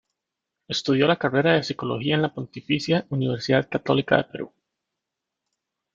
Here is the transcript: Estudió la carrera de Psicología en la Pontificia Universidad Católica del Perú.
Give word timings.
Estudió 0.67 1.05
la 1.05 1.17
carrera 1.19 1.53
de 1.53 1.61
Psicología 1.61 2.15
en 2.15 2.23
la 2.23 2.33
Pontificia 2.33 3.05
Universidad 3.11 3.69
Católica 3.69 4.15
del 4.15 4.25
Perú. 4.25 4.51